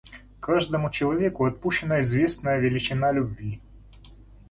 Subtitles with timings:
[0.39, 3.61] Каждому человеку отпущена известная величина любви.